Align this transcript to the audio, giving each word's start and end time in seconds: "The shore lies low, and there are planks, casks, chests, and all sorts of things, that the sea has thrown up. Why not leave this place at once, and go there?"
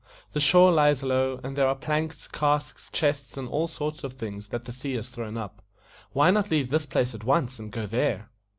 "The 0.33 0.39
shore 0.39 0.71
lies 0.71 1.03
low, 1.03 1.39
and 1.43 1.55
there 1.55 1.67
are 1.67 1.75
planks, 1.75 2.27
casks, 2.27 2.89
chests, 2.91 3.37
and 3.37 3.47
all 3.47 3.67
sorts 3.67 4.03
of 4.03 4.13
things, 4.13 4.47
that 4.47 4.65
the 4.65 4.71
sea 4.71 4.93
has 4.95 5.09
thrown 5.09 5.37
up. 5.37 5.61
Why 6.11 6.31
not 6.31 6.49
leave 6.49 6.71
this 6.71 6.87
place 6.87 7.13
at 7.13 7.23
once, 7.23 7.59
and 7.59 7.71
go 7.71 7.85
there?" 7.85 8.31